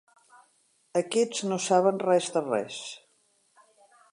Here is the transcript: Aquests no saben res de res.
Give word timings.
Aquests 1.01 1.43
no 1.51 1.59
saben 1.65 2.01
res 2.05 2.31
de 2.39 2.45
res. 2.47 2.81